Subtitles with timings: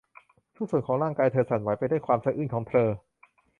[0.55, 2.87] ทุกส่วนของร่างกายเธอสั่นไหวไปด้วยความสะอื้นของเธอ